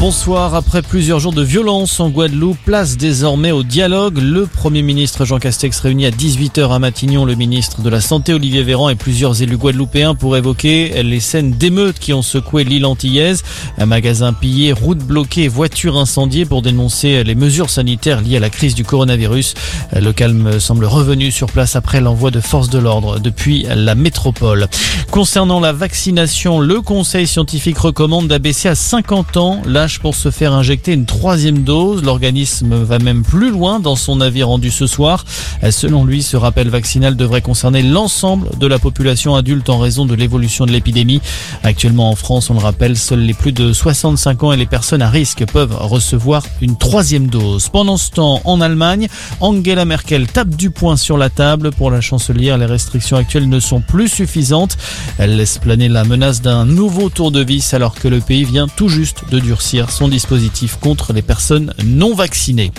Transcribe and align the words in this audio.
Bonsoir. 0.00 0.54
Après 0.54 0.80
plusieurs 0.80 1.20
jours 1.20 1.34
de 1.34 1.42
violence 1.42 2.00
en 2.00 2.08
Guadeloupe, 2.08 2.56
place 2.64 2.96
désormais 2.96 3.52
au 3.52 3.62
dialogue. 3.62 4.16
Le 4.16 4.46
Premier 4.46 4.80
ministre 4.80 5.26
Jean 5.26 5.38
Castex 5.38 5.78
réunit 5.80 6.06
à 6.06 6.10
18h 6.10 6.70
à 6.70 6.78
Matignon 6.78 7.26
le 7.26 7.34
ministre 7.34 7.82
de 7.82 7.90
la 7.90 8.00
Santé 8.00 8.32
Olivier 8.32 8.62
Véran 8.62 8.88
et 8.88 8.94
plusieurs 8.94 9.42
élus 9.42 9.58
guadeloupéens 9.58 10.14
pour 10.14 10.38
évoquer 10.38 11.02
les 11.02 11.20
scènes 11.20 11.50
d'émeutes 11.50 11.98
qui 11.98 12.14
ont 12.14 12.22
secoué 12.22 12.64
l'île 12.64 12.86
antillaise. 12.86 13.42
Un 13.76 13.84
magasin 13.84 14.32
pillé, 14.32 14.72
route 14.72 15.00
bloquée, 15.00 15.48
voitures 15.48 15.98
incendiées 15.98 16.46
pour 16.46 16.62
dénoncer 16.62 17.22
les 17.22 17.34
mesures 17.34 17.68
sanitaires 17.68 18.22
liées 18.22 18.38
à 18.38 18.40
la 18.40 18.48
crise 18.48 18.74
du 18.74 18.84
coronavirus. 18.84 19.52
Le 19.94 20.12
calme 20.14 20.60
semble 20.60 20.86
revenu 20.86 21.30
sur 21.30 21.48
place 21.48 21.76
après 21.76 22.00
l'envoi 22.00 22.30
de 22.30 22.40
forces 22.40 22.70
de 22.70 22.78
l'ordre 22.78 23.18
depuis 23.18 23.66
la 23.68 23.94
métropole. 23.94 24.66
Concernant 25.10 25.60
la 25.60 25.74
vaccination, 25.74 26.58
le 26.58 26.80
Conseil 26.80 27.26
scientifique 27.26 27.76
recommande 27.76 28.28
d'abaisser 28.28 28.70
à 28.70 28.74
50 28.74 29.36
ans 29.36 29.60
l'âge 29.66 29.89
pour 29.98 30.14
se 30.14 30.30
faire 30.30 30.52
injecter 30.52 30.92
une 30.92 31.06
troisième 31.06 31.62
dose. 31.62 32.02
L'organisme 32.02 32.74
va 32.82 32.98
même 32.98 33.22
plus 33.22 33.50
loin 33.50 33.80
dans 33.80 33.96
son 33.96 34.20
avis 34.20 34.42
rendu 34.42 34.70
ce 34.70 34.86
soir. 34.86 35.24
Selon 35.70 36.04
lui, 36.04 36.22
ce 36.22 36.36
rappel 36.36 36.68
vaccinal 36.68 37.16
devrait 37.16 37.42
concerner 37.42 37.82
l'ensemble 37.82 38.48
de 38.58 38.66
la 38.66 38.78
population 38.78 39.34
adulte 39.34 39.68
en 39.68 39.78
raison 39.78 40.06
de 40.06 40.14
l'évolution 40.14 40.66
de 40.66 40.72
l'épidémie. 40.72 41.20
Actuellement 41.62 42.10
en 42.10 42.16
France, 42.16 42.50
on 42.50 42.54
le 42.54 42.60
rappelle, 42.60 42.96
seuls 42.96 43.20
les 43.20 43.34
plus 43.34 43.52
de 43.52 43.72
65 43.72 44.42
ans 44.44 44.52
et 44.52 44.56
les 44.56 44.66
personnes 44.66 45.02
à 45.02 45.10
risque 45.10 45.44
peuvent 45.46 45.76
recevoir 45.78 46.42
une 46.60 46.76
troisième 46.76 47.26
dose. 47.26 47.68
Pendant 47.68 47.96
ce 47.96 48.10
temps, 48.10 48.40
en 48.44 48.60
Allemagne, 48.60 49.08
Angela 49.40 49.84
Merkel 49.84 50.26
tape 50.26 50.50
du 50.50 50.70
poing 50.70 50.96
sur 50.96 51.16
la 51.16 51.30
table. 51.30 51.70
Pour 51.72 51.90
la 51.90 52.00
chancelière, 52.00 52.58
les 52.58 52.66
restrictions 52.66 53.16
actuelles 53.16 53.48
ne 53.48 53.60
sont 53.60 53.80
plus 53.80 54.08
suffisantes. 54.08 54.76
Elle 55.18 55.36
laisse 55.36 55.58
planer 55.58 55.88
la 55.88 56.04
menace 56.04 56.42
d'un 56.42 56.64
nouveau 56.64 57.08
tour 57.08 57.30
de 57.30 57.42
vis 57.42 57.74
alors 57.74 57.94
que 57.94 58.08
le 58.08 58.20
pays 58.20 58.44
vient 58.44 58.68
tout 58.68 58.88
juste 58.88 59.24
de 59.30 59.38
durcir 59.38 59.79
son 59.88 60.08
dispositif 60.08 60.76
contre 60.76 61.12
les 61.12 61.22
personnes 61.22 61.72
non 61.84 62.14
vaccinées. 62.14 62.72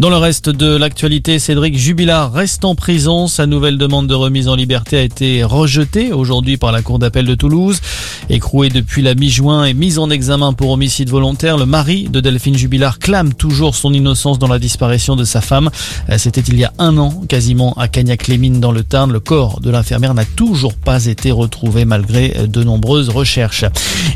Dans 0.00 0.10
le 0.10 0.16
reste 0.16 0.50
de 0.50 0.76
l'actualité, 0.76 1.38
Cédric 1.38 1.78
Jubilard 1.78 2.32
reste 2.32 2.64
en 2.64 2.74
prison. 2.74 3.28
Sa 3.28 3.46
nouvelle 3.46 3.78
demande 3.78 4.08
de 4.08 4.14
remise 4.14 4.48
en 4.48 4.56
liberté 4.56 4.98
a 4.98 5.02
été 5.02 5.44
rejetée 5.44 6.12
aujourd'hui 6.12 6.56
par 6.56 6.72
la 6.72 6.82
Cour 6.82 6.98
d'appel 6.98 7.26
de 7.26 7.34
Toulouse. 7.36 7.80
Écroué 8.28 8.70
depuis 8.70 9.02
la 9.02 9.14
mi-juin 9.14 9.64
et 9.64 9.72
mise 9.72 10.00
en 10.00 10.10
examen 10.10 10.52
pour 10.52 10.70
homicide 10.70 11.10
volontaire, 11.10 11.58
le 11.58 11.66
mari 11.66 12.08
de 12.10 12.18
Delphine 12.18 12.56
Jubilard 12.56 12.98
clame 12.98 13.34
toujours 13.34 13.76
son 13.76 13.94
innocence 13.94 14.40
dans 14.40 14.48
la 14.48 14.58
disparition 14.58 15.14
de 15.14 15.24
sa 15.24 15.40
femme. 15.40 15.70
C'était 16.18 16.40
il 16.40 16.58
y 16.58 16.64
a 16.64 16.72
un 16.78 16.98
an, 16.98 17.22
quasiment 17.28 17.72
à 17.74 17.86
Cagnac-les-Mines 17.86 18.60
dans 18.60 18.72
le 18.72 18.82
Tarn. 18.82 19.12
Le 19.12 19.20
corps 19.20 19.60
de 19.60 19.70
l'infirmière 19.70 20.14
n'a 20.14 20.24
toujours 20.24 20.74
pas 20.74 21.06
été 21.06 21.30
retrouvé 21.30 21.84
malgré 21.84 22.48
de 22.48 22.64
nombreuses 22.64 23.10
recherches. 23.10 23.64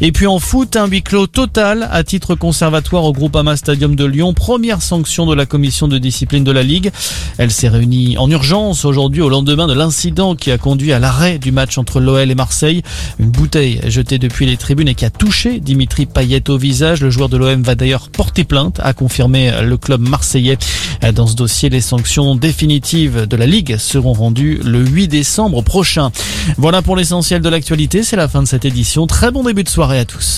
Et 0.00 0.10
puis 0.10 0.26
en 0.26 0.40
foot, 0.40 0.74
un 0.74 0.86
huis 0.86 1.02
clos 1.02 1.28
total 1.28 1.88
à 1.92 2.02
titre 2.02 2.34
conservatoire 2.34 3.04
au 3.04 3.12
Groupama 3.12 3.56
Stadium 3.56 3.94
de 3.94 4.04
Lyon. 4.04 4.34
Première 4.34 4.82
sanction 4.82 5.24
de 5.24 5.34
la 5.34 5.46
de 5.68 5.98
discipline 5.98 6.44
de 6.44 6.50
la 6.50 6.62
Ligue. 6.62 6.90
Elle 7.36 7.50
s'est 7.50 7.68
réunie 7.68 8.16
en 8.16 8.30
urgence 8.30 8.84
aujourd'hui 8.84 9.20
au 9.20 9.28
lendemain 9.28 9.66
de 9.66 9.74
l'incident 9.74 10.34
qui 10.34 10.50
a 10.50 10.58
conduit 10.58 10.92
à 10.92 10.98
l'arrêt 10.98 11.38
du 11.38 11.52
match 11.52 11.76
entre 11.76 12.00
l'OL 12.00 12.30
et 12.30 12.34
Marseille. 12.34 12.82
Une 13.18 13.30
bouteille 13.30 13.80
jetée 13.86 14.18
depuis 14.18 14.46
les 14.46 14.56
tribunes 14.56 14.88
et 14.88 14.94
qui 14.94 15.04
a 15.04 15.10
touché 15.10 15.60
Dimitri 15.60 16.06
Payet 16.06 16.48
au 16.48 16.56
visage. 16.56 17.02
Le 17.02 17.10
joueur 17.10 17.28
de 17.28 17.36
l'OM 17.36 17.62
va 17.62 17.74
d'ailleurs 17.74 18.08
porter 18.08 18.44
plainte, 18.44 18.80
a 18.82 18.94
confirmé 18.94 19.52
le 19.62 19.76
club 19.76 20.00
marseillais. 20.00 20.58
Dans 21.14 21.26
ce 21.26 21.36
dossier, 21.36 21.68
les 21.68 21.82
sanctions 21.82 22.34
définitives 22.34 23.26
de 23.26 23.36
la 23.36 23.46
Ligue 23.46 23.76
seront 23.76 24.14
rendues 24.14 24.60
le 24.64 24.84
8 24.84 25.08
décembre 25.08 25.62
prochain. 25.62 26.10
Voilà 26.56 26.82
pour 26.82 26.96
l'essentiel 26.96 27.42
de 27.42 27.48
l'actualité. 27.48 28.02
C'est 28.02 28.16
la 28.16 28.28
fin 28.28 28.42
de 28.42 28.48
cette 28.48 28.64
édition. 28.64 29.06
Très 29.06 29.30
bon 29.30 29.44
début 29.44 29.64
de 29.64 29.68
soirée 29.68 29.98
à 29.98 30.04
tous. 30.04 30.26